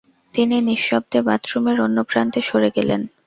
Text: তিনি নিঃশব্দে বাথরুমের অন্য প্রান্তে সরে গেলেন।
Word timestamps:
তিনি 0.33 0.55
নিঃশব্দে 0.67 1.19
বাথরুমের 1.27 1.77
অন্য 1.81 1.97
প্রান্তে 2.09 2.39
সরে 2.41 2.69
গেলেন। 2.77 3.01